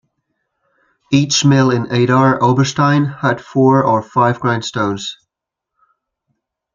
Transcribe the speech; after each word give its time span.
Each 1.11 1.45
mill 1.45 1.69
in 1.69 1.83
Idar 1.85 2.39
Oberstein 2.41 3.05
had 3.19 3.39
four 3.39 3.83
or 3.83 4.01
five 4.01 4.39
grindstones. 4.39 5.15